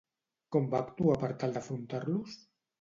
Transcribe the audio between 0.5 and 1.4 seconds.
Com va actuar per